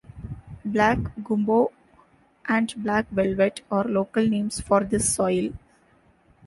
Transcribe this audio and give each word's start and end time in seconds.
"Black 0.65 0.97
Gumbo" 1.23 1.71
and 2.47 2.73
"Black 2.77 3.07
Velvet" 3.11 3.61
are 3.69 3.83
local 3.83 4.27
names 4.27 4.59
for 4.59 4.83
this 4.83 5.13
soil. 5.13 5.53